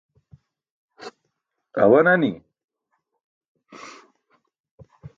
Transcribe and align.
Awa 1.81 1.99
nani. 2.05 2.31